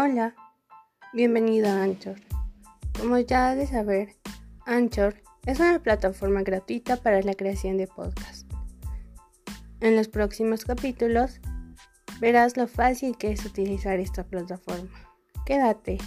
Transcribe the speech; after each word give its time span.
Hola, 0.00 0.36
bienvenido 1.12 1.66
a 1.68 1.82
Anchor. 1.82 2.20
Como 3.00 3.18
ya 3.18 3.50
has 3.50 3.56
de 3.56 3.66
saber, 3.66 4.14
Anchor 4.64 5.16
es 5.44 5.58
una 5.58 5.80
plataforma 5.80 6.42
gratuita 6.42 6.98
para 6.98 7.20
la 7.20 7.34
creación 7.34 7.76
de 7.78 7.88
podcasts. 7.88 8.46
En 9.80 9.96
los 9.96 10.06
próximos 10.06 10.64
capítulos 10.64 11.40
verás 12.20 12.56
lo 12.56 12.68
fácil 12.68 13.18
que 13.18 13.32
es 13.32 13.44
utilizar 13.44 13.98
esta 13.98 14.22
plataforma. 14.22 14.88
Quédate. 15.44 15.98